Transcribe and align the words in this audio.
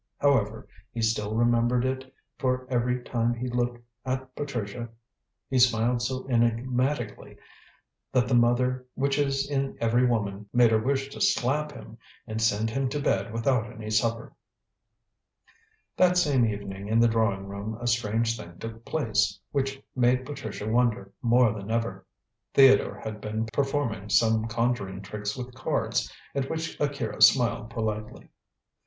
However, 0.17 0.67
he 0.91 0.99
still 1.03 1.35
remembered 1.35 1.85
it, 1.85 2.11
for 2.39 2.65
every 2.71 3.03
time 3.03 3.35
he 3.35 3.47
looked 3.47 3.79
at 4.03 4.35
Patricia 4.35 4.89
he 5.47 5.59
smiled 5.59 6.01
so 6.01 6.27
enigmatically 6.27 7.37
that 8.11 8.27
the 8.27 8.33
mother 8.33 8.87
which 8.95 9.19
is 9.19 9.47
in 9.47 9.77
every 9.79 10.03
woman 10.03 10.49
made 10.51 10.71
her 10.71 10.79
wish 10.81 11.09
to 11.09 11.21
slap 11.21 11.71
him 11.71 11.99
and 12.25 12.41
send 12.41 12.71
him 12.71 12.89
to 12.89 12.99
bed 12.99 13.31
without 13.31 13.71
any 13.71 13.91
supper. 13.91 14.33
That 15.97 16.17
same 16.17 16.45
evening 16.47 16.87
in 16.87 16.99
the 16.99 17.07
drawing 17.07 17.45
room 17.45 17.77
a 17.79 17.85
strange 17.85 18.35
thing 18.35 18.57
took 18.57 18.83
place, 18.83 19.39
which 19.51 19.83
made 19.95 20.25
Patricia 20.25 20.67
wonder 20.67 21.11
more 21.21 21.53
than 21.53 21.69
ever. 21.69 22.07
Theodore 22.55 22.97
had 23.01 23.21
been 23.21 23.45
performing 23.53 24.09
some 24.09 24.47
conjuring 24.47 25.03
tricks 25.03 25.37
with 25.37 25.53
cards 25.53 26.11
at 26.33 26.49
which 26.49 26.75
Akira 26.79 27.21
smiled 27.21 27.69
politely. 27.69 28.29